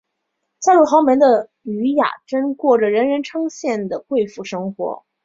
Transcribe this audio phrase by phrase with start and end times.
[0.59, 5.05] 嫁入豪门的禹雅珍过着人人称羡的贵妇生活。